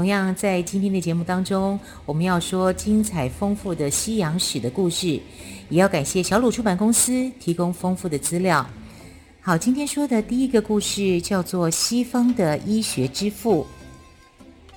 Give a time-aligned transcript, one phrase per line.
[0.00, 5.20] 同样在今天的节目当中，我们要说精彩丰富的西洋史的故事，
[5.68, 8.66] 也要感谢小鲁出版公司提供丰富的资料。
[9.42, 13.66] 好，今天说的第一个故事叫做《西方的医学之父》。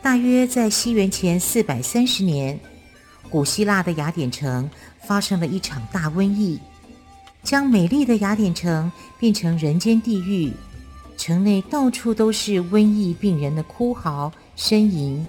[0.01, 2.59] 大约在西元前四百三十年，
[3.29, 6.59] 古希腊的雅典城发生了一场大瘟疫，
[7.43, 10.51] 将美丽的雅典城变成人间地狱。
[11.15, 15.25] 城内到处都是瘟疫病人的哭嚎呻吟。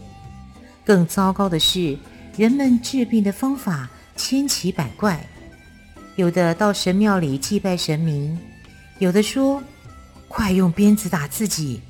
[0.84, 1.96] 更糟糕的是，
[2.36, 5.26] 人们治病的方法千奇百怪，
[6.16, 8.38] 有的到神庙里祭拜神明。
[8.98, 9.62] 有的说
[10.28, 11.80] ：“快用鞭子打自己，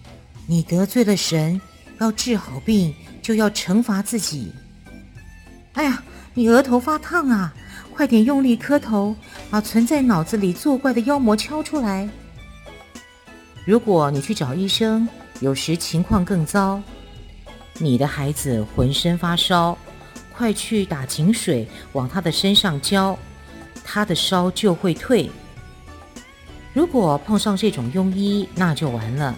[0.47, 1.61] 你得罪了神，
[2.01, 4.53] 要治好病就要惩罚自己。”
[5.75, 6.03] 哎呀，
[6.35, 7.53] 你额头发烫啊，
[7.93, 9.15] 快点用力磕头，
[9.51, 12.09] 把存在脑子里作怪的妖魔敲出来。
[13.67, 15.09] 如果你去找医生，
[15.41, 16.81] 有时情况更糟，
[17.79, 19.77] 你的孩子浑身发烧，
[20.33, 23.19] 快去打井水往他的身上浇，
[23.85, 25.31] 他的烧就会退。
[26.73, 29.35] 如果碰上这种庸医，那就完了，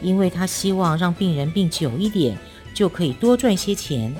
[0.00, 2.36] 因为他希望让病人病久一点，
[2.74, 4.14] 就可以多赚些钱。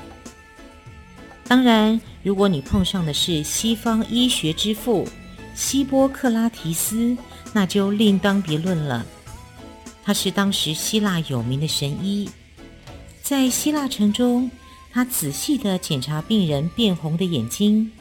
[1.45, 5.07] 当然，如果你碰上的是西方医学之父
[5.53, 7.15] 希波克拉提斯，
[7.51, 9.05] 那就另当别论了。
[10.03, 12.29] 他是当时希腊有名的神医，
[13.33, 14.51] 在希腊城中，
[14.91, 17.91] 他仔细地检查病人变红的眼睛、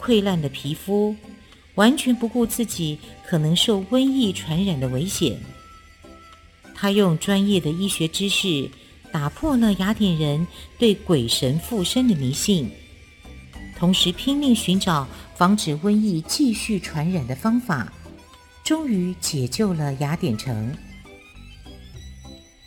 [0.00, 1.16] 溃烂的皮肤。
[1.74, 2.96] 完全不顾自己
[3.26, 5.36] 可能受瘟疫传染的危险，
[6.76, 8.70] 他用专业的医学知识
[9.10, 10.46] 打破了雅典人
[10.78, 12.70] 对鬼神附身的迷信，
[13.76, 17.92] 同时拼命寻找防止瘟疫继续传染的方法，
[18.62, 20.72] 终于解救了雅典城。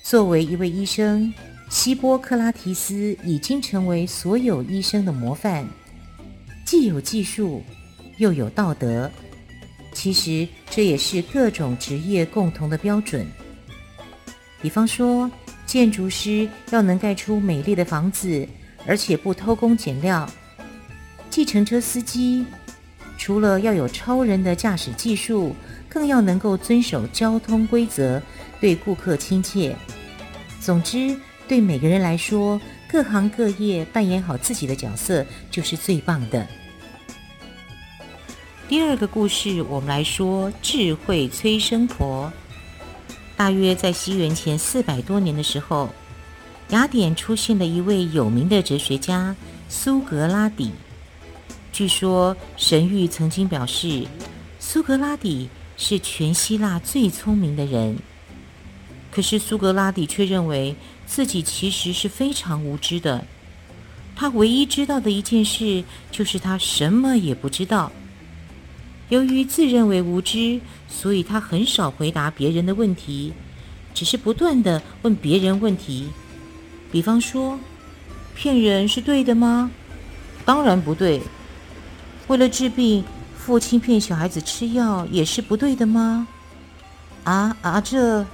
[0.03, 1.33] 作为一位医生，
[1.71, 5.65] 希波克拉提斯已经成为所有医生的模范，
[6.65, 7.63] 既有技术。
[8.17, 9.09] 又有道德，
[9.93, 13.25] 其实这也是各种职业共同的标准。
[14.61, 15.31] 比方说，
[15.65, 18.47] 建筑师要能盖出美丽的房子，
[18.85, 20.27] 而且不偷工减料；
[21.31, 22.45] 计程车司机
[23.17, 25.55] 除了要有超人的驾驶技术，
[25.89, 28.21] 更要能够遵守交通规则，
[28.59, 29.75] 对顾客亲切。
[30.59, 31.17] 总之，
[31.51, 36.47] 对每个人来说，各行各业扮演好自己的角色就是最棒的。
[38.69, 42.31] 第二个故事，我们来说智慧催生婆。
[43.35, 45.89] 大约在西元前四百多年的时候，
[46.69, 49.35] 雅典出现了一位有名的哲学家
[49.67, 50.71] 苏格拉底。
[51.73, 54.07] 据说神谕曾经表示，
[54.57, 57.97] 苏格拉底是全希腊最聪明的人。
[59.11, 63.23] 可是苏格拉底却认为自己其实是非常无知的。
[64.15, 67.91] 他唯一知道的一件事，就是他什么也不知道。
[69.09, 73.33] 由于自认为无知，所以他很少回答别人的问题，
[73.93, 76.07] 只是不断地问别人问题。
[76.91, 77.59] 比方说，
[78.33, 79.69] 骗人是对的吗？
[80.45, 81.21] 当然不对。
[82.27, 83.03] 为了治病，
[83.35, 86.27] 父亲骗小孩子吃药也是不对的吗？
[87.23, 87.81] 啊啊！
[87.81, 88.25] 这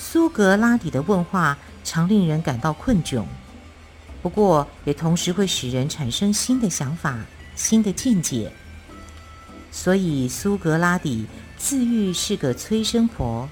[0.00, 3.24] 苏格拉底的问话常令人感到困窘，
[4.22, 7.18] 不过也同时会使人产生新的想法、
[7.56, 8.50] 新的见解。
[9.72, 11.26] 所以苏格拉底
[11.58, 13.48] 自喻是个催生婆，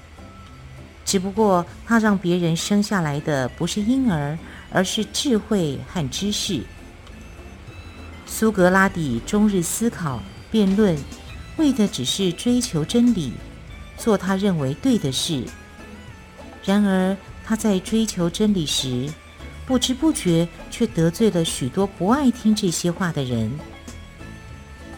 [1.05, 4.39] 只不过他让别人生下来的不是婴儿，
[4.71, 6.63] 而是智慧和知识。
[8.25, 10.97] 苏格拉底终日思考、辩论，
[11.57, 13.33] 为的只是追求真理，
[13.97, 15.43] 做他认为对的事。
[16.67, 17.15] 然而
[17.45, 19.09] 他在追求真理时，
[19.65, 23.49] 不知不觉却得罪了许多不爱听这些话的人。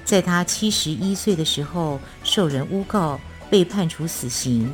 [0.04, 3.20] 在他七十一岁的时候，受人诬告，
[3.52, 4.74] 被判处死刑，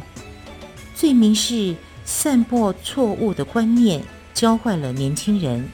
[0.96, 1.76] 罪名是
[2.06, 4.02] 散播错误的观念，
[4.34, 5.68] 教坏了年轻人。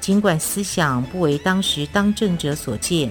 [0.00, 3.08] 尽管思想不为当时当政者所见，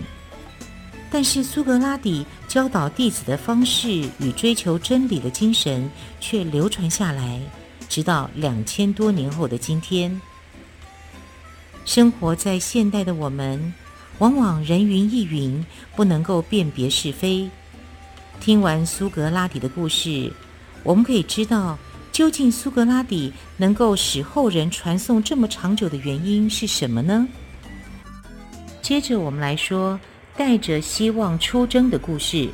[1.10, 5.88] 但是苏格拉底教导弟子的方式与追求真理的精神
[6.20, 7.40] 却流传下来，
[7.88, 10.20] 直到两千多年后的今天。
[11.86, 13.72] 生活在现代的我们，
[14.18, 15.64] 往往人云亦云，
[15.96, 17.48] 不能够辨别是非。
[18.40, 20.34] 听完苏格拉底的故事，
[20.82, 21.78] 我们可以知道，
[22.12, 27.28] 究竟苏格拉底能够使后人传颂这么长久的原因是什么呢？
[28.82, 30.00] 接着，我们来说
[30.40, 32.48] 带着希望出征的故事。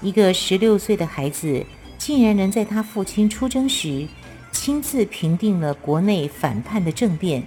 [0.00, 1.62] 一个十六岁的孩子，
[1.98, 4.08] 竟然能在他父亲出征时，
[4.50, 7.42] 亲自平定了国内反叛的政变。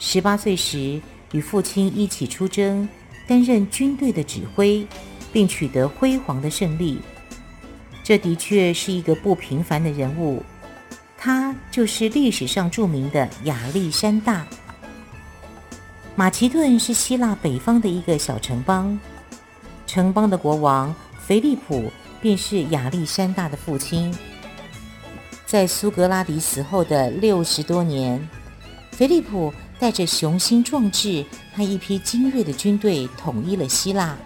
[0.00, 1.00] 十八岁时，
[1.30, 2.88] 与父亲一起出征，
[3.24, 4.84] 担任军队的指挥。
[5.32, 6.98] 并取得辉煌的胜利，
[8.02, 10.42] 这的确是一个不平凡的人物。
[11.18, 14.46] 他就是历史上著名的亚历山大。
[16.18, 18.98] 马其顿是希腊北方的一个小城邦，
[19.86, 21.92] 城邦的国王腓力普
[22.22, 24.16] 便是亚历山大的父亲。
[25.44, 28.26] 在苏格拉底死后的六十多年，
[28.92, 31.22] 腓力普带着雄心壮志
[31.54, 34.16] 和一批精锐的军队统一了希腊。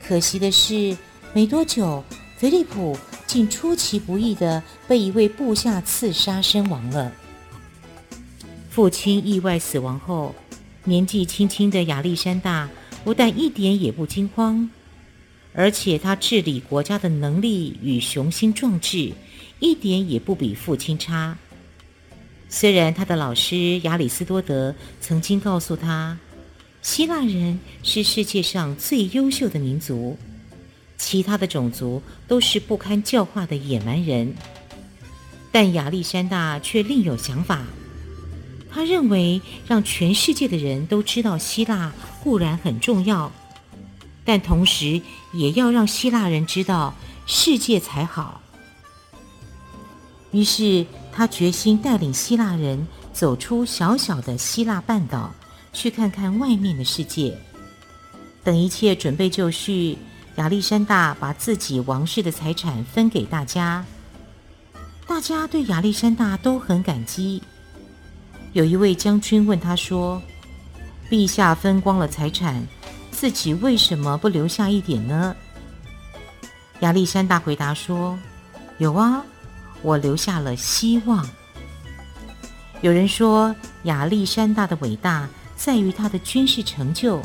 [0.00, 0.96] 可惜的是，
[1.32, 2.04] 没多久，
[2.38, 2.96] 腓力普
[3.26, 7.10] 竟出其不意地被一位部下刺杀身亡了。
[8.70, 10.32] 父亲意外死亡后，
[10.84, 12.68] 年纪轻轻的亚历山大
[13.02, 14.70] 不但一点也不惊慌，
[15.54, 19.12] 而且他治理国家的能力与雄心壮志
[19.60, 21.38] 一点也不比父亲差。
[22.48, 26.18] 虽然他的老师亚里斯多德曾经告诉他，
[26.82, 30.16] 希腊人是世界上最优秀的民族，
[30.96, 34.34] 其他的种族都是不堪教化的野蛮人。
[35.50, 37.64] 但亚历山大却另有想法，
[38.74, 41.92] 他认为让全世界的人都知道希腊
[42.22, 43.30] 固然很重要，
[44.24, 45.00] 但同时
[45.32, 46.94] 也要让希腊人知道
[47.26, 48.40] 世界才好。
[50.32, 55.32] 于是他决心带领希腊人走出小小的希腊半岛。
[55.76, 57.36] 去看看外面的世界。
[58.44, 59.98] 等一切准备就绪，
[60.36, 63.84] 亚历山大把自己王室的财产分给大家。
[65.04, 67.42] 大家对亚历山大都很感激。
[68.54, 70.22] 有一位将军问他说
[71.10, 72.66] ：“陛下分光了财产，
[73.10, 75.36] 自己为什么不留下一点呢？”
[76.80, 78.18] 亚历山大回答说
[78.78, 79.22] ：“有啊，
[79.82, 81.28] 我留下了希望。”
[82.80, 83.54] 有人说
[83.84, 85.28] 亚历山大的伟大。
[85.56, 87.22] 在于他的军事成就，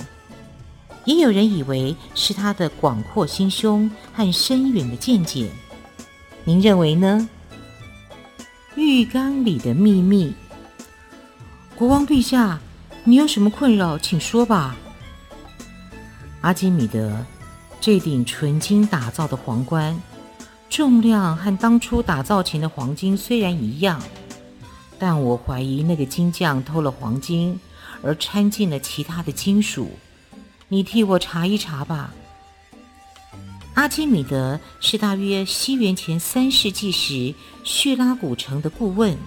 [1.03, 5.49] 也有人以为是他的广阔心胸和深远的见解。
[6.43, 7.27] 您认为呢？
[8.75, 10.31] 浴缸里的秘密。
[11.79, 12.59] 国王陛下，
[13.05, 14.75] 你有什么困扰，请说吧。
[16.41, 17.25] 阿基米德，
[17.79, 19.97] 这顶纯金打造的皇冠，
[20.69, 24.03] 重量和当初打造前的黄金虽然一样，
[24.99, 27.57] 但我怀疑那个金匠偷了黄金。
[28.01, 29.91] 而掺进了其他的金属，
[30.69, 32.13] 你替我查一查吧。
[33.73, 37.33] 阿基米德是大约西元前三世纪时
[37.63, 39.17] 叙拉古城的顾问，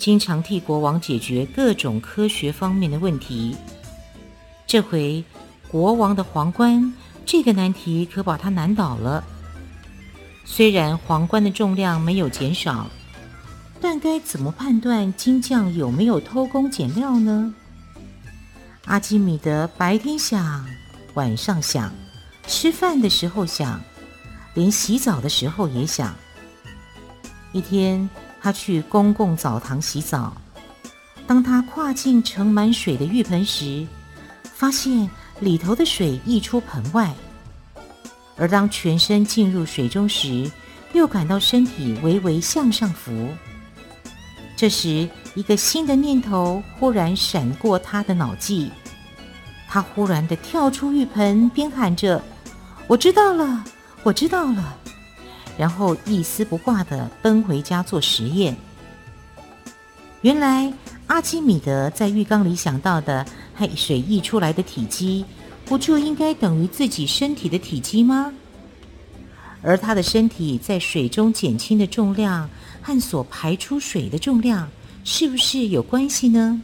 [0.00, 3.54] 经常替国王解决各种科学方面的问题。
[4.66, 5.22] 这回
[5.68, 6.92] 国王的皇冠
[7.26, 9.22] 这个难题可把他难倒了。
[10.46, 12.88] 虽然皇冠的重量没有减少，
[13.78, 17.54] 但该怎么判断金匠有没有偷工减料呢？
[18.86, 20.66] 阿基米德白天想，
[21.12, 21.92] 晚上想，
[22.46, 23.78] 吃饭的时候想，
[24.54, 26.16] 连洗澡的时候也想。
[27.52, 28.08] 一天，
[28.40, 30.32] 他去公共澡堂洗澡，
[31.26, 33.86] 当他跨进盛满水的浴盆时，
[34.54, 35.08] 发现
[35.40, 37.10] 里头的水溢出盆外；
[38.36, 40.50] 而当全身进入水中时，
[40.92, 43.28] 又感到身体微微向上浮。
[44.56, 48.70] 这时，一个新的念头忽然闪过他的脑际，
[49.68, 52.22] 他忽然地跳出浴盆，边喊着
[52.88, 53.64] ：“我知道了，
[54.02, 54.76] 我知道了。”
[55.60, 58.56] 然后一丝不挂地奔回家做实验。
[60.22, 60.72] 原来
[61.06, 65.22] 阿基米德在浴缸里想到的和水溢出来的体积，
[65.66, 68.32] 不就应该等于自己身体的体积吗？
[69.60, 72.48] 而他的身体在水中减轻的重量。
[72.82, 74.66] 和所排出水的重量
[75.04, 76.62] 是不是有关系呢？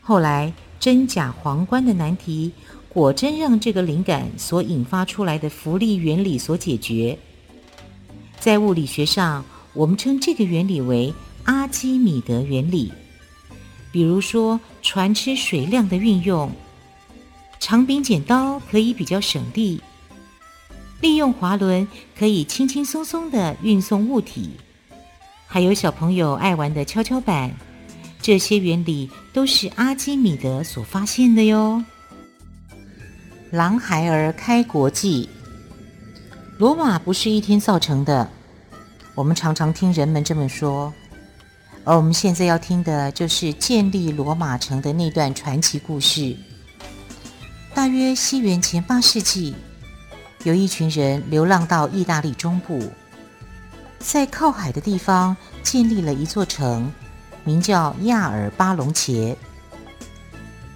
[0.00, 2.52] 后来真假皇冠的难题
[2.88, 7.18] 果真让这个灵感所引发出来的浮力原理所解决。
[8.44, 12.92] 在物理学上，我们称这个原理为阿基米德原理。
[13.90, 16.52] 比如说，船吃水量的运用，
[17.58, 19.80] 长柄剪刀可以比较省力，
[21.00, 24.50] 利用滑轮可以轻轻松松地运送物体。
[25.46, 27.50] 还有小朋友爱玩的跷跷板，
[28.20, 31.82] 这些原理都是阿基米德所发现的哟。
[33.50, 35.30] 狼孩儿开国际，
[36.56, 38.30] 罗马不是一天造成的，
[39.16, 40.92] 我们常常听人们这么说。
[41.82, 46.36] 而我们现在要听的就是建立罗马城的那段传奇故事。
[47.74, 49.52] 大约西元前八世纪，
[50.44, 52.88] 有一群人流浪到意大利中部，
[53.98, 56.88] 在靠海的地方建立了一座城，
[57.42, 59.36] 名叫亚尔巴隆杰。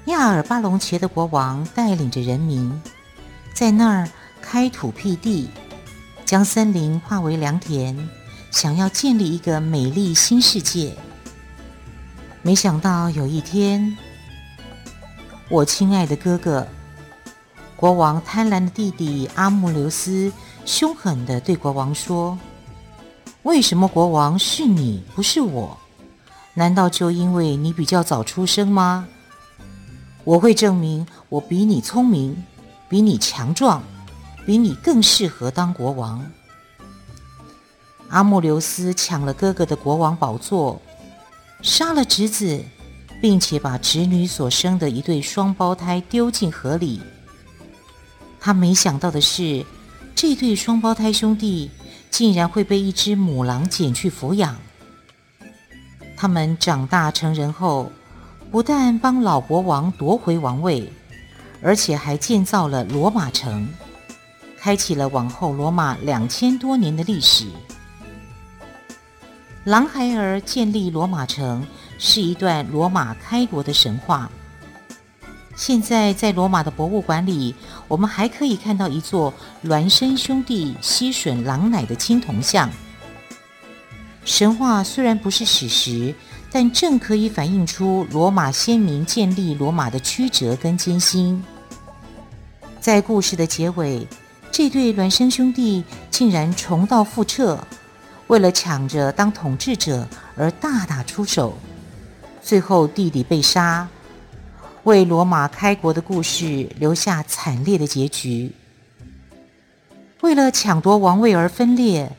[0.07, 2.83] 亚尔巴隆杰的国王带领着人民，
[3.55, 4.09] 在那儿
[4.43, 5.49] 开土辟地，
[6.29, 7.97] 将森林化为良田，
[8.51, 10.95] 想要建立一个美丽新世界。
[12.43, 13.97] 没想到有一天，
[15.49, 16.69] 我亲爱的哥哥，
[17.75, 20.31] 国王贪婪的弟弟阿穆留斯，
[20.67, 22.39] 凶狠地对国王说
[23.45, 25.79] ：“为什么国王是你，不是我？
[26.53, 29.09] 难道就因为你比较早出生吗？”
[30.25, 32.45] 我会证明我比你聪明，
[32.87, 33.83] 比你强壮，
[34.49, 36.25] 比你更适合当国王。
[38.09, 40.81] 阿穆留斯抢了哥哥的国王宝座，
[41.61, 42.65] 杀了侄子，
[43.21, 47.03] 并且把侄女所生的一对双胞胎丢进河里。
[48.41, 49.67] 他没想到的是，
[50.15, 51.71] 这对双胞胎兄弟
[52.09, 54.57] 竟然会被一只母狼捡去抚养。
[56.17, 57.93] 他们长大成人后，
[58.51, 60.91] 不但帮老国王夺回王位，
[61.63, 63.69] 而且还建造了罗马城，
[64.61, 67.47] 开启了往后罗马两千多年的历史。
[69.65, 71.67] 狼孩儿建立罗马城
[71.99, 74.31] 是一段罗马开国的神话。
[75.57, 77.55] 现在在罗马的博物馆里，
[77.89, 79.33] 我们还可以看到一座
[79.65, 82.71] 孪生兄弟吸吮狼奶的青铜像。
[84.25, 86.15] 神话虽然不是史实。
[86.51, 91.45] 但正可以反映出罗马先民建立罗马的曲折跟艰辛。
[92.81, 94.09] 在故事的结尾，
[94.59, 97.65] 这对孪生兄弟竟然重蹈覆辙，
[98.27, 100.05] 为了抢着当统治者
[100.37, 101.57] 而大打出手，
[102.43, 103.87] 最后弟弟被杀，
[104.83, 108.51] 为罗马开国的故事留下惨烈的结局。
[110.23, 112.11] 为了抢夺王位而分裂，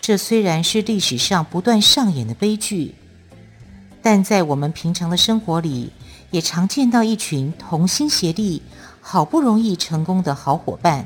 [0.00, 2.94] 这虽然是历史上不断上演的悲剧。
[4.00, 5.90] 但在我们平常的生活里，
[6.30, 8.62] 也常见到一群同心协力、
[9.00, 11.04] 好不容易成功的好伙伴，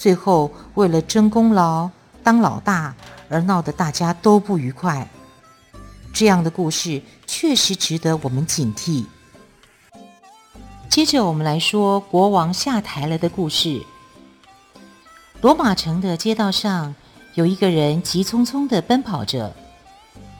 [0.00, 1.90] 最后为了争功劳、
[2.22, 2.94] 当老大
[3.28, 5.06] 而闹得大家都不愉快。
[6.10, 9.04] 这样的故事确实值得我们警惕。
[10.88, 13.84] 接着，我们来说国王下台了的故事。
[15.42, 16.94] 罗马城的街道上，
[17.34, 19.54] 有一个人急匆匆地奔跑着，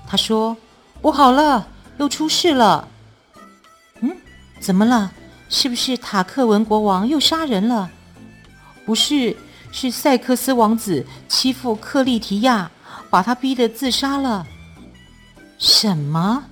[0.07, 0.57] 他说。
[1.03, 2.87] 不好了，又出事了！
[4.03, 4.15] 嗯，
[4.61, 5.11] 怎么了？
[5.49, 7.91] 是不是塔克文国王又杀人了？
[8.85, 9.35] 不是，
[9.73, 12.71] 是塞克斯王子欺负克利提亚，
[13.09, 14.47] 把他逼得自杀了。
[15.59, 16.45] 什么？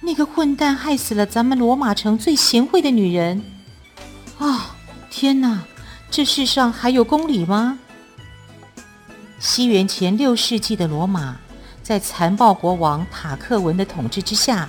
[0.00, 3.42] 那个混蛋害死了咱们罗马城最贤惠的女人！
[4.38, 4.74] 啊，
[5.10, 5.60] 天哪！
[6.10, 7.78] 这世上还有公理吗？
[9.38, 11.36] 西元前六世纪的罗马。
[11.82, 14.68] 在残暴国王塔克文的统治之下，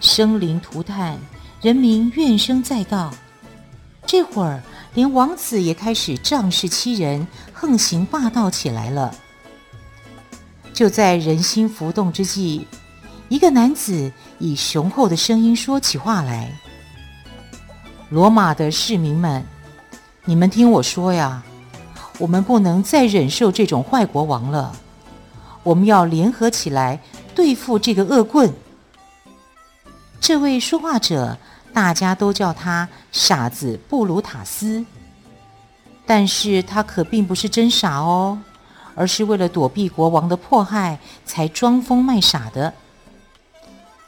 [0.00, 1.18] 生灵涂炭，
[1.60, 3.12] 人民怨声载道。
[4.06, 4.62] 这会儿，
[4.96, 9.14] 连王子也开始仗势欺人，横行霸道起来了。
[10.72, 12.66] 就在人心浮动之际，
[13.28, 16.50] 一个男子以雄厚的声音说起话来
[18.08, 19.44] ：“罗马的市民们，
[20.24, 21.42] 你们听我说呀，
[22.18, 24.74] 我们不能再忍受这种坏国王了。”
[25.62, 26.98] 我们要联合起来
[27.34, 28.50] 对付这个恶棍。
[30.20, 31.36] 这位说话者，
[31.76, 34.82] 大家都叫他傻子布鲁塔斯，
[36.06, 38.38] 但是他可并不是真傻哦，
[38.94, 42.72] 而是为了躲避国王的迫害，才装疯卖傻的。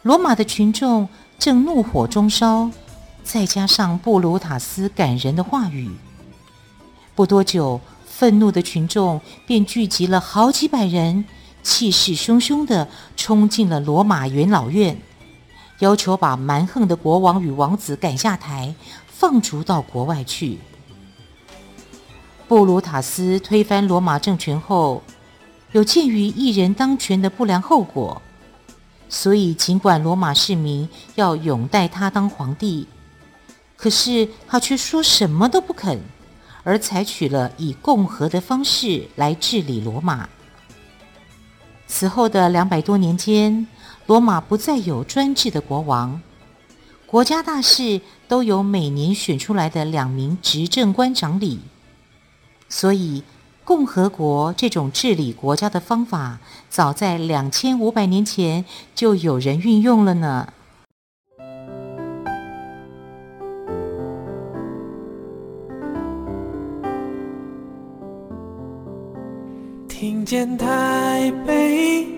[0.01, 1.07] 罗马的群众
[1.39, 2.71] 正怒火中烧，
[3.23, 5.91] 再加上布鲁塔斯感人的话语，
[7.15, 11.27] 不多久，愤怒的群众便聚集了好几百人。
[11.63, 14.99] 气势汹汹地冲进了罗马元老院，
[15.81, 18.75] 要求把蛮横的国王与王子赶下台，
[19.07, 20.59] 放逐到国外去。
[22.49, 25.03] 布鲁塔斯推翻罗马政权后，
[25.73, 28.21] 有鉴于一人当权的不良后果，
[29.09, 32.89] 所以尽管罗马市民要拥戴他当皇帝，
[33.77, 36.01] 可是他却说什么都不肯，
[36.65, 40.29] 而采取了以共和的方式来治理罗马。
[41.87, 43.67] 此后的两百多年间，
[44.09, 46.23] 罗马不再有专制的国王，
[47.05, 51.61] 国家大事都由每年选出来的两名执政官掌理，
[52.71, 53.23] 所以
[53.67, 56.39] 共和国这种治理国家的方法，
[56.71, 60.55] 早在两千五百年前就有人运用了呢。
[69.87, 72.18] 听见台北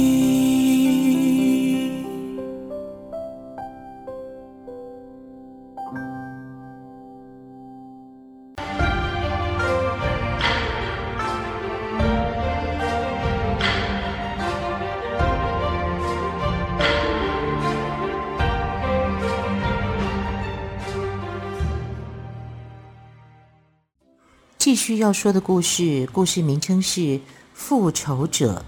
[24.81, 27.01] 续要说的故事，故事名称是
[27.53, 28.65] 《复仇者》。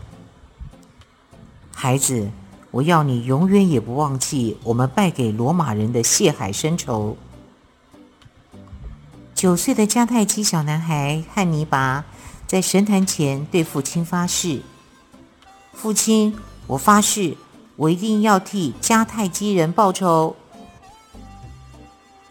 [1.74, 2.30] 孩子，
[2.70, 7.18] 我要你永远也不忘记我们败给罗马人的血海深仇。
[9.34, 12.06] 九岁的迦太基小男孩汉尼拔
[12.46, 14.62] 在神坛前对父亲发誓
[15.74, 17.36] ：“父亲，我发誓，
[17.76, 20.36] 我一定要替迦太基人报仇。”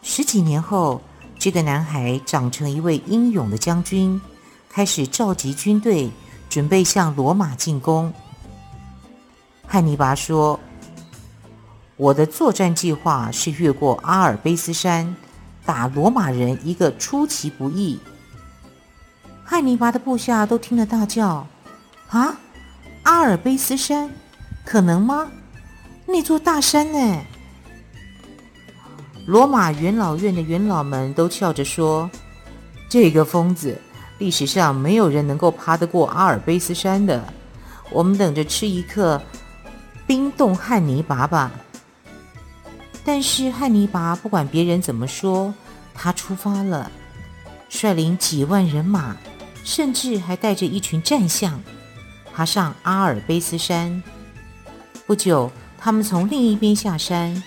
[0.05, 1.01] 十几年后。
[1.43, 4.21] 这个男孩长成一位英勇的将军，
[4.69, 6.09] 开始召集军队，
[6.49, 8.13] 准备向罗马进攻。
[9.67, 10.61] 汉尼拔说
[11.99, 15.17] ：“我的作战计划是越过阿尔卑斯山，
[15.67, 17.99] 打罗马人一个出其不意。”
[19.43, 21.45] 汉尼拔的部下都听了大叫
[22.11, 22.37] ：“啊，
[23.03, 24.09] 阿尔卑斯山，
[24.65, 25.29] 可能吗？
[26.07, 27.21] 那座大山呢？”
[29.25, 32.11] 罗马元老院的元老们都笑着说
[32.89, 33.81] ：“这个疯子，
[34.19, 37.23] 历史上没有人能够爬得过阿尔卑斯山的。
[37.91, 39.23] 我们等着吃一颗
[40.07, 41.53] 冰冻汉尼拔吧。”
[43.05, 45.55] 但是汉尼拔不管别人怎么说，
[45.95, 46.91] 他出发了，
[47.69, 49.17] 率领几万人马，
[49.63, 51.61] 甚至还带着一群战象，
[52.35, 54.03] 爬上阿尔卑斯山。
[55.07, 57.41] 不久，他们从另一边下山。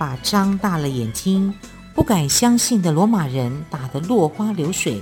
[0.00, 1.52] 把张大了眼睛、
[1.94, 4.98] 不敢相信的罗马人打得落花流水。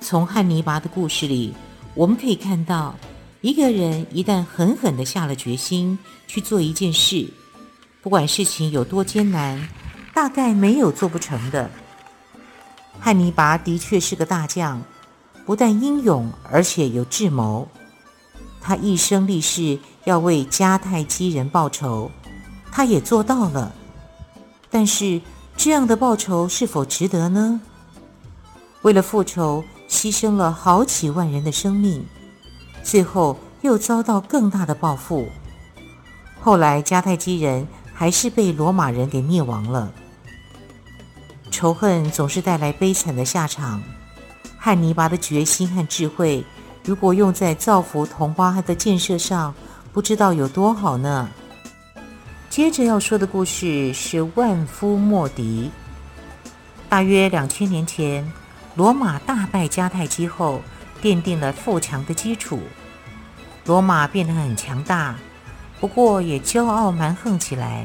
[0.00, 1.52] 从汉尼拔的故事里，
[1.94, 2.94] 我们可以看到，
[3.40, 7.28] 一个人一旦狠狠地下了决心去做一件事，
[8.00, 9.68] 不管事情有多艰难，
[10.14, 11.68] 大概没有做不成的。
[13.00, 14.80] 汉尼拔的确是个大将，
[15.44, 17.66] 不但英勇，而且有智谋。
[18.60, 22.08] 他一生立誓要为迦太基人报仇。
[22.70, 23.72] 他也做到了，
[24.70, 25.20] 但是
[25.56, 27.60] 这样的报仇是否值得呢？
[28.82, 32.06] 为了复仇，牺牲了好几万人的生命，
[32.82, 35.26] 最后又遭到更大的报复。
[36.40, 39.92] 后来迦太基人还是被罗马人给灭亡了。
[41.50, 43.82] 仇恨总是带来悲惨的下场。
[44.56, 46.44] 汉尼拔的决心和智慧，
[46.84, 49.54] 如果用在造福同胞的建设上，
[49.92, 51.28] 不知道有多好呢？
[52.50, 55.70] 接着要说的故事是万夫莫敌。
[56.88, 58.32] 大约两千年前，
[58.74, 60.62] 罗马大败迦太基后，
[61.02, 62.60] 奠定了富强的基础。
[63.66, 65.14] 罗马变得很强大，
[65.78, 67.84] 不过也骄傲蛮横起来。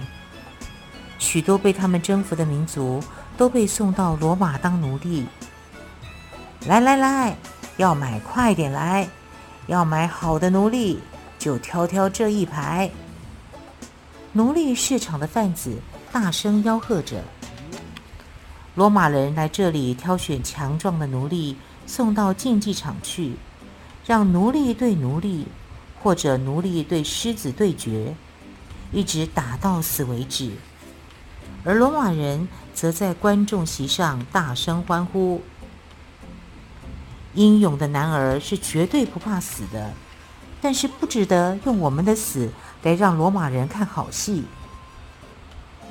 [1.20, 3.04] 许多被他们征服的民族
[3.36, 5.26] 都被送到罗马当奴隶。
[6.66, 7.36] 来来来，
[7.76, 9.08] 要买快点来，
[9.68, 11.02] 要买好的奴隶
[11.38, 12.90] 就挑挑这一排。
[14.36, 15.78] 奴隶市场的贩子
[16.12, 17.24] 大声吆喝着
[18.74, 23.36] ：“罗马人来这里挑选强壮的奴隶，送到竞技场去，
[24.08, 25.46] 让奴隶对奴隶，
[26.02, 28.16] 或者奴隶对狮子对决，
[28.92, 30.54] 一直打到死为止。
[31.64, 35.44] 而罗马人则在观众席上大声欢呼。
[37.36, 39.94] 英勇的男儿是绝对不怕死的，
[40.60, 42.50] 但是不值得用我们的死。”
[42.84, 44.44] 来让罗马人看好戏。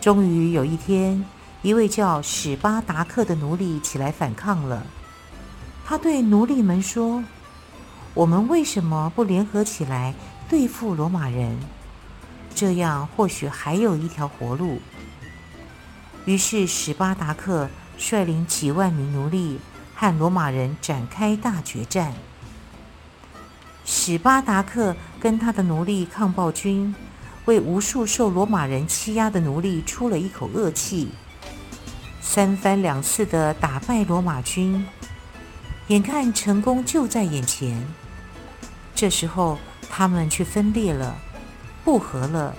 [0.01, 1.25] 终于有一天，
[1.63, 4.85] 一位叫史巴达克的奴隶起来反抗了。
[5.85, 7.25] 他对奴隶们说
[8.15, 10.15] ：“我们为什么不联合起来
[10.49, 11.59] 对付罗马人？
[12.55, 14.81] 这样或许还有一条活路。”
[16.25, 19.59] 于是史巴达克率领几万名奴隶
[19.95, 22.15] 和罗马人展开大决战。
[23.85, 26.95] 史巴达克跟他的奴隶抗暴军，
[27.45, 31.11] 为无数受罗马人欺压的奴隶出了一口恶气，
[32.21, 34.87] 三番两次的打败罗马军，
[35.89, 37.87] 眼看成功就在眼前，
[38.95, 39.59] 这时候
[39.91, 41.17] 他们却分裂了，
[41.85, 42.55] 不和了，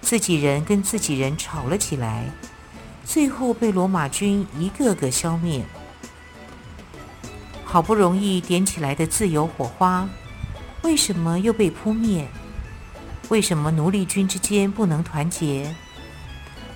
[0.00, 2.26] 自己人跟自己人吵了起来，
[3.04, 5.64] 最后被罗马军一个个消灭。
[7.64, 10.06] 好不容易点起来的自由火花，
[10.82, 12.26] 为什么又被扑灭？
[13.28, 15.74] 为什么奴隶军之间不能团结？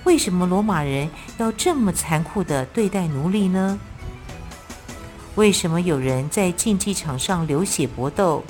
[0.04, 3.78] 为什么罗马人要这么残酷地对待奴隶呢？
[5.34, 8.42] 为什么有人在竞技场上流血搏斗，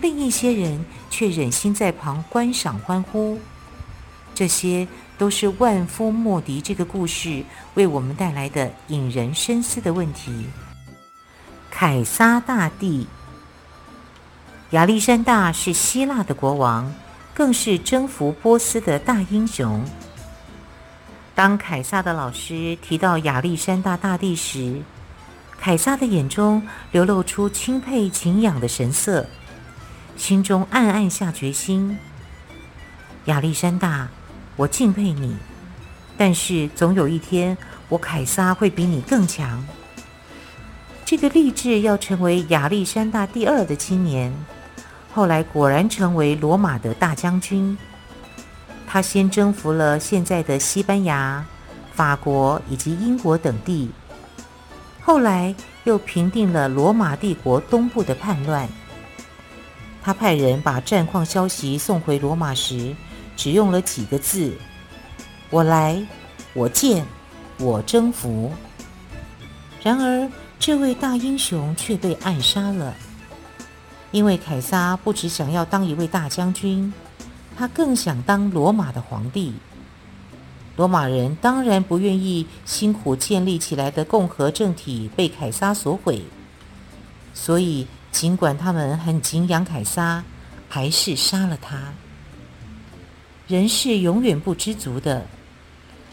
[0.00, 3.38] 另一些人却忍心在旁观赏欢呼？
[4.34, 10.46] 这些都是万夫莫敌这个故事为我们带来的引人深思的问题。
[11.70, 13.06] 凯撒大帝，
[14.72, 16.90] 亚历山大是希腊的国王，
[17.34, 19.84] 更是征服波斯的大英雄。
[21.34, 24.80] 当凯撒的老师提到亚历山大大帝时，
[25.60, 29.26] 凯撒的眼中流露出钦佩敬仰的神色，
[30.16, 31.98] 心中暗暗下决心：
[33.26, 34.08] 亚历山大，
[34.56, 35.36] 我敬佩你，
[36.16, 37.58] 但是总有一天，
[37.90, 39.62] 我凯撒会比你更强。
[41.04, 44.32] 这个立志要成为亚历山大第二的青年，
[45.12, 47.76] 后来果然成为罗马的大将军。
[48.86, 51.44] 他先征服了现在的西班牙、
[51.94, 53.90] 法国以及英国等地，
[55.00, 58.68] 后来又平定了罗马帝国东部的叛乱。
[60.02, 62.94] 他派人把战况消息送回罗马时，
[63.36, 64.52] 只用了几个字
[65.48, 66.04] ：“我来，
[66.54, 67.06] 我见，
[67.58, 68.52] 我征服。”
[69.82, 72.94] 然而，这位大英雄却被暗杀了，
[74.12, 76.92] 因为凯撒不只想要当一位大将军，
[77.56, 79.52] 他更想当罗马的皇帝。
[80.76, 86.22] 罗马人当然不愿意辛苦建立起来的共和政体被凯撒所毁，
[87.34, 90.22] 所以尽管他们很敬仰凯撒，
[90.68, 91.92] 还是杀了他。
[93.48, 95.26] 人是永远不知足的，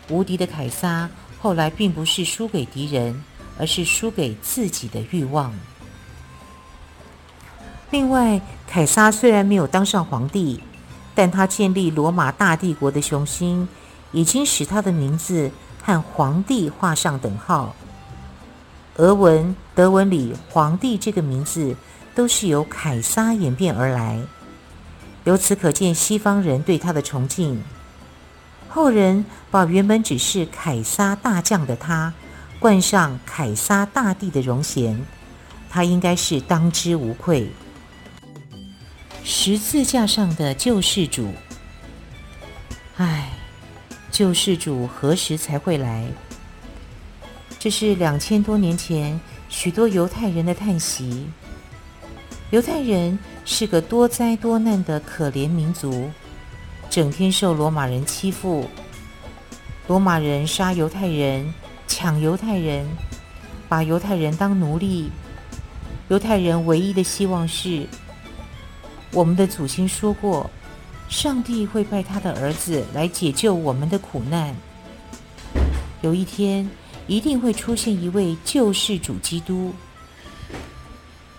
[0.09, 1.09] 无敌的凯撒
[1.39, 3.23] 后来并不是输给敌人。
[3.61, 5.53] 而是输给自己的欲望。
[7.91, 10.61] 另外，凯撒虽然没有当上皇帝，
[11.15, 13.67] 但他建立罗马大帝国的雄心，
[14.11, 15.49] 已经使他的名字
[15.81, 17.75] 和皇帝画上等号。
[18.97, 21.75] 俄文、德文里“皇帝”这个名字
[22.13, 24.19] 都是由凯撒演变而来，
[25.23, 27.63] 由此可见西方人对他的崇敬。
[28.67, 32.13] 后人把原本只是凯撒大将的他。
[32.59, 35.01] 冠上凯撒大帝的荣衔，
[35.69, 37.49] 他应该是当之无愧。
[39.31, 41.31] 十字架上的救世主，
[42.97, 43.29] 唉，
[44.09, 46.07] 救世主何时才会来？
[47.59, 51.27] 这是两千多年前许多犹太人的叹息。
[52.49, 56.09] 犹太人是个多灾多难的可怜民族，
[56.89, 58.67] 整天受罗马人欺负，
[59.85, 61.53] 罗马人杀犹太人。
[61.87, 62.87] 抢犹太人，
[63.67, 65.11] 把犹太人当奴隶。
[66.07, 67.87] 犹太人唯一的希望是，
[69.11, 70.49] 我们的祖先说过，
[71.09, 74.55] 上帝会派他的儿子来解救我们的苦难。
[76.01, 76.69] 有一天，
[77.07, 79.73] 一定会出现一位救世主基督。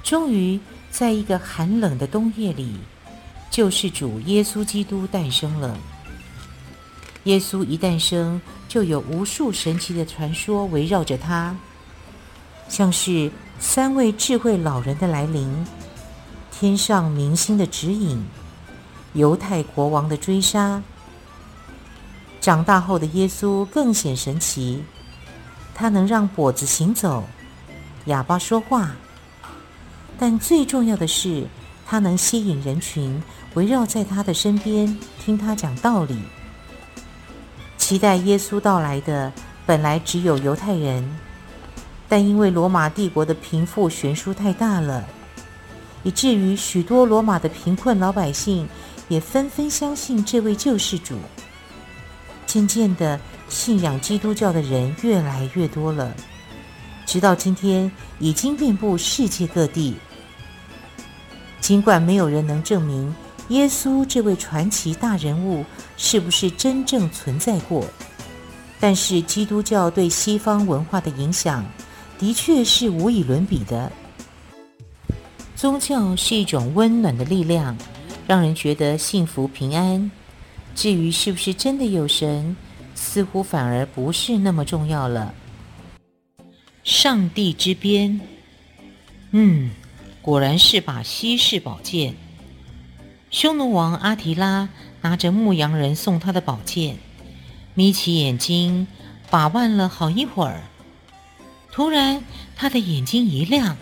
[0.02, 0.58] 终于，
[0.90, 2.74] 在一个寒冷的冬夜里，
[3.50, 5.78] 救世主耶稣基督诞生了。
[7.24, 11.56] 耶稣一诞生，就有无数神奇的传说围绕着他，
[12.68, 13.30] 像是
[13.60, 15.48] 三位智慧老人的来临，
[16.60, 18.22] 天上明星的指引，
[19.14, 20.82] 犹太国王的追杀。
[22.38, 24.84] 长大后的耶稣更显神奇，
[25.74, 27.24] 他能让跛子行走，
[28.04, 28.90] 哑巴说话，
[30.18, 31.46] 但最重要的是，
[31.86, 33.22] 他能吸引人群
[33.54, 36.20] 围绕在他的身边，听他讲道理。
[37.78, 39.32] 期待耶稣到来的
[39.64, 41.18] 本来只有犹太人，
[42.06, 45.08] 但因为罗马帝国的贫富悬殊太大了，
[46.02, 48.68] 以至于许多罗马的贫困老百姓
[49.08, 51.16] 也纷纷相信这位救世主。
[52.46, 56.14] 渐渐的，信仰基督教的人越来越多了，
[57.06, 59.96] 直到今天已经遍布世界各地。
[61.60, 63.14] 尽管没有人能证明。
[63.48, 65.64] 耶稣这位传奇大人物
[65.96, 67.84] 是不是真正存在过？
[68.78, 71.66] 但是基督教对西方文化的影响
[72.16, 73.90] 的确是无以伦比的。
[75.60, 77.76] 宗教是一种温暖的力量，
[78.26, 80.10] 让人觉得幸福平安。
[80.74, 82.56] 至于是不是真的有神，
[82.94, 85.34] 似乎反而不是那么重要了。
[86.82, 88.22] 上帝之鞭，
[89.32, 89.70] 嗯，
[90.22, 92.14] 果然是把稀世宝剑。
[93.30, 94.70] 匈奴王阿提拉
[95.02, 96.96] 拿着牧羊人送他的宝剑，
[97.74, 98.86] 眯起眼睛
[99.28, 100.62] 把玩了好一会儿。
[101.70, 102.24] 突然，
[102.56, 103.76] 他的眼睛一亮。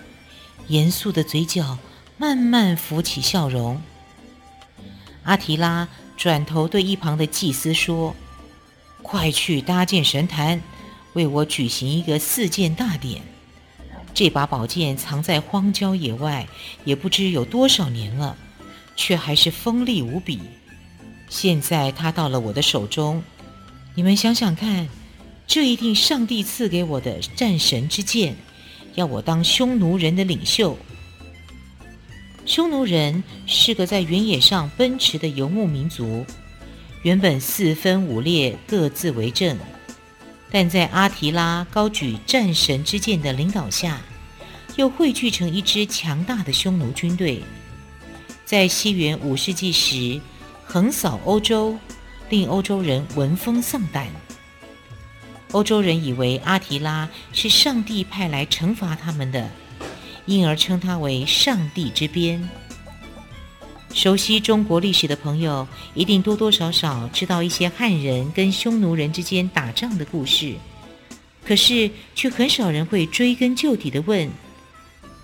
[0.69, 1.79] 严肃的嘴角
[2.17, 3.81] 慢慢浮起笑容。
[5.25, 8.15] 阿提拉转头对一旁的祭司说
[9.03, 10.61] ：“快去搭建神坛，
[11.13, 13.23] 为我举行一个四件大典。
[14.15, 16.49] 这把宝剑藏在荒郊野外，
[16.85, 18.37] 也不知有多少年了，
[18.97, 20.41] 却还是锋利无比。
[21.29, 23.23] 现在它到了我的手中，
[23.95, 24.89] 你们想想看，
[25.47, 28.37] 这一定上帝赐给我的战神之剑。”
[28.99, 30.77] 要我当匈奴人的领袖。
[32.45, 36.27] 匈奴人是个在原野上奔驰的游牧民族，
[37.03, 39.57] 原本四分五裂，各自为政，
[40.51, 44.01] 但在阿提拉高举战神之剑的领导下，
[44.75, 47.41] 又汇聚成一支强大的匈奴军队，
[48.45, 50.21] 在西元五世纪时
[50.65, 51.79] 横扫欧洲，
[52.31, 54.09] 令欧洲人闻风丧胆。
[55.53, 59.49] 欧洲人以为阿提拉是上帝派来惩罚他们的，
[60.27, 62.47] 因而称他为“上帝之鞭”。
[63.95, 70.55] 熟悉中国历史的朋友一定多多少少知道一些汉人跟匈奴人之间打仗的故事，
[71.47, 74.31] 可是却很少人会追根究底地问：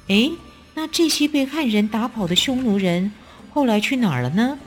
[0.08, 0.32] 诶，
[0.72, 3.12] 那这些被汉人打跑的匈奴人
[3.52, 4.58] 后来去哪儿了呢？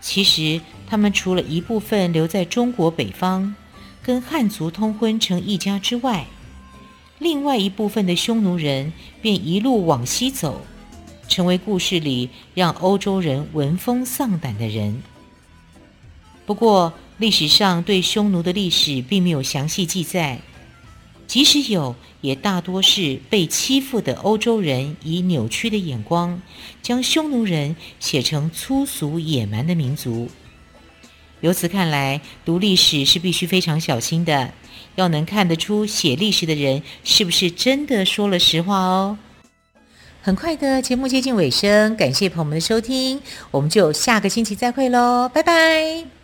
[0.00, 3.54] 其实，他们除了一部分留在中国北方。
[4.08, 6.26] 跟汉族通婚成一家之外，
[7.18, 8.90] 另外一部分的匈奴人
[9.20, 10.62] 便一路往西走，
[11.28, 15.02] 成为故事里让欧洲人闻风丧胆的人。
[16.46, 20.40] 不过，历史上对匈奴的历史并没有详细记载，
[21.26, 26.40] 即使有，也大多是被欺负的欧洲人以扭曲的眼光，
[26.80, 30.30] 将匈奴人写成粗俗野蛮的民族。
[31.40, 34.52] 由此看来，读历史是必须非常小心的，
[34.96, 39.18] 要能看得出写历史的人是不是真的说了实话哦。
[40.20, 43.20] 很快的节目接近尾声，感谢朋友们的收听，
[43.50, 46.17] 我们就下个星期再会喽，拜拜。